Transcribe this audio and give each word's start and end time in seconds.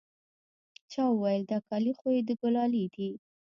چا 0.91 1.03
وويل 1.09 1.43
دا 1.51 1.59
کالي 1.67 1.93
خو 1.97 2.07
يې 2.15 2.21
د 2.27 2.29
ګلالي 2.41 2.85
دي. 2.95 3.09